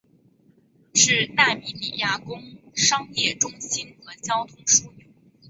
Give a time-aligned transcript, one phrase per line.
[0.95, 2.41] 是纳米比亚工
[2.73, 5.05] 商业中心和交通枢纽。